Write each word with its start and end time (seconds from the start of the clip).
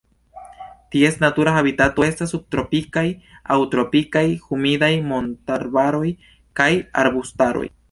Ties 0.93 1.17
natura 1.23 1.51
habitato 1.57 2.05
estas 2.07 2.33
subtropikaj 2.35 3.05
aŭ 3.55 3.59
tropikaj 3.75 4.25
humidaj 4.47 4.91
montarbaroj 5.13 6.11
kaj 6.63 6.71
arbustaroj. 7.07 7.67